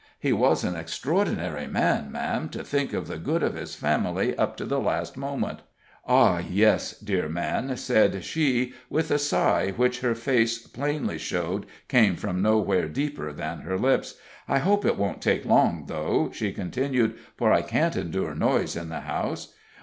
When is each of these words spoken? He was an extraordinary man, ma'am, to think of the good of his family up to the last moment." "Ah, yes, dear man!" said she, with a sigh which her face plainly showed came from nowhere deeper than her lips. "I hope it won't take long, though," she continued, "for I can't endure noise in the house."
He 0.19 0.33
was 0.33 0.63
an 0.63 0.75
extraordinary 0.75 1.67
man, 1.67 2.11
ma'am, 2.11 2.49
to 2.49 2.63
think 2.63 2.91
of 2.91 3.05
the 3.07 3.19
good 3.19 3.43
of 3.43 3.53
his 3.53 3.75
family 3.75 4.35
up 4.35 4.57
to 4.57 4.65
the 4.65 4.79
last 4.79 5.15
moment." 5.15 5.59
"Ah, 6.07 6.39
yes, 6.39 6.97
dear 6.99 7.29
man!" 7.29 7.77
said 7.77 8.23
she, 8.23 8.73
with 8.89 9.11
a 9.11 9.19
sigh 9.19 9.73
which 9.77 9.99
her 9.99 10.15
face 10.15 10.65
plainly 10.65 11.19
showed 11.19 11.67
came 11.87 12.15
from 12.15 12.41
nowhere 12.41 12.87
deeper 12.87 13.31
than 13.31 13.59
her 13.59 13.77
lips. 13.77 14.15
"I 14.47 14.57
hope 14.57 14.85
it 14.85 14.97
won't 14.97 15.21
take 15.21 15.45
long, 15.45 15.85
though," 15.85 16.31
she 16.33 16.51
continued, 16.51 17.19
"for 17.37 17.53
I 17.53 17.61
can't 17.61 17.95
endure 17.95 18.33
noise 18.33 18.75
in 18.75 18.89
the 18.89 19.01
house." 19.01 19.53